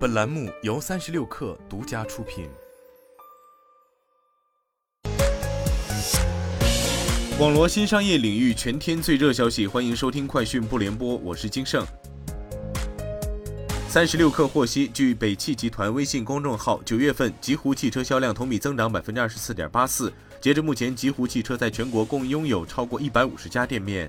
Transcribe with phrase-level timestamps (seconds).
[0.00, 2.48] 本栏目由三十六氪独家出品。
[7.38, 11.86] 网罗新商业领域全天最热消息，欢迎收听快讯不联播，我是金盛。
[13.90, 20.10] 三十六氪获悉，据北汽集团微信公众号，九月份极狐汽车销量同比增长百分之二十四点八四。
[20.40, 24.08] 截至目前，极狐汽车在全国共拥有超过一百五十家店面。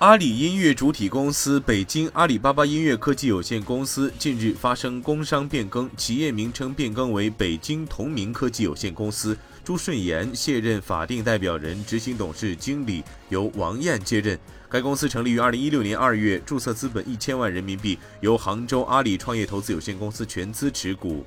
[0.00, 9.36] 阿里音乐主体公司北京阿里巴巴音乐科技有限公司近日发生工商变更，企业名称变更为北京同名科技有限公司。
[9.62, 14.38] 朱顺炎卸任法定代表人、执行董事、经理，由王燕接任。
[14.70, 21.26] 该公司成立于二零一六年二月，注册资本一千万人民币，由杭州阿里创业投资有限公司全资持股。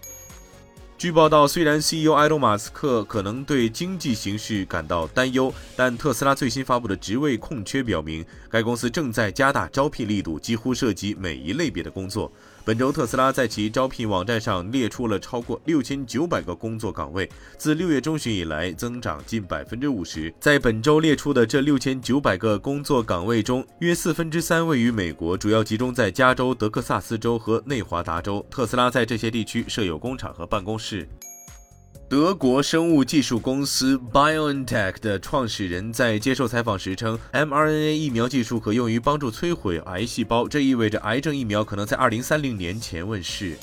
[1.03, 12.31] 据报道，虽然 CEO 埃隆·马斯克可能对经济形势感到担忧，但特斯拉最新发布的职位空缺表明，该公司正在加大招聘力度，几乎涉及每一类别的工作。
[12.63, 20.33] 本周，特斯拉在其招聘网站上列出了超过六千九百个工作岗位，自六月中旬以来增长近百分之五十。
[20.39, 28.45] 在本周列出的这六千九百个工作岗位中，约四分之三位于美国，主要集中在加州、德克萨斯州和内华达州。
[28.49, 30.92] 特斯拉在这些地区设有工厂和办公室。
[30.93, 31.07] 是
[32.07, 43.57] 德国生物技术公司 BioNTech 的创始人在接受采访时称，mRNA 疫苗技术可用于帮助摧毁癌细胞，这意味着癌症疫苗可能在2030年前问世。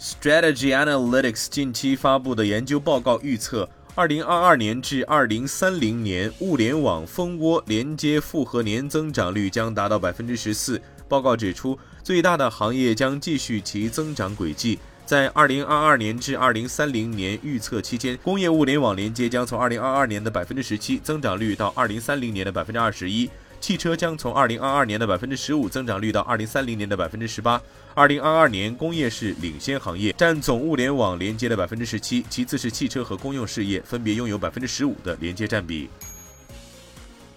[0.00, 10.80] Strategy Analytics 近期发布的研究报告预测，2022年至2030年，物联网蜂窝连接复合年增长率将达到14%。
[11.06, 14.80] 报告指出，最大的行业将继续其增长轨迹。
[15.06, 23.28] 在二零二二年至二零三零年预测期间，工业物联网连接将从二零二二年的百分之十七增长率到二零三零年的百分之二十一；
[23.60, 27.60] 汽车将从二零二二年的百分之十五增长率到二零三零年的百分之十八。
[27.92, 35.90] 二零二二年，工业是领先行业，占总物联网连接的百分之十七，其次是汽车和公用事业，分别拥有百分之十五的连接占比。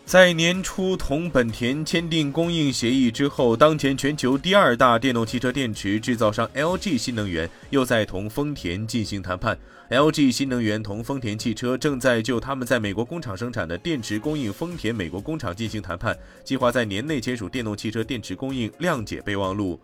[0.08, 9.60] 在年初同本田签订供应协议之后，当前全球第二大电动汽车电池制造商 LG 新能源又在同丰田进行谈判。
[9.90, 19.78] LG 新能源同丰田汽车正在就他们在美国工厂生产的电池供应丰田美国工厂进行谈判，计划在年内签署电动汽车电池供应谅解备忘录。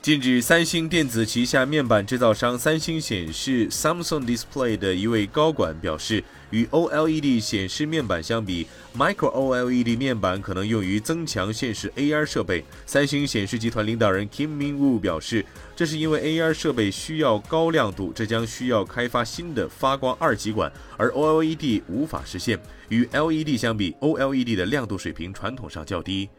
[0.00, 8.66] 近日，三星电子旗下面板制造商三星显示 （Samsung Display） 的一位高管表示，与 OLED 显示面板相比
[8.96, 12.64] ，Micro OLED 面板可能用于增强现实 AR 设备。
[12.86, 15.44] 三星显示集团领导人 Kim Min Woo 表示，
[15.74, 22.58] 这是因为 AR 设备需要高亮度，这将需要开发新的发光二极管，而 OLED 无法实现。
[22.88, 26.30] 与 LED 相比，OLED 的亮度水平传统上较低。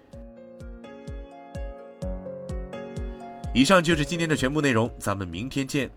[3.52, 5.90] 以上就是今天的全部内容，咱们明天见。